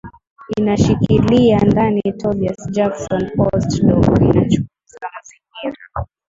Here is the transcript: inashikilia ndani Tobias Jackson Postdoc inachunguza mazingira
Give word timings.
inashikilia 0.57 1.59
ndani 1.59 2.01
Tobias 2.17 2.67
Jackson 2.71 3.31
Postdoc 3.37 4.05
inachunguza 4.07 5.07
mazingira 5.13 5.75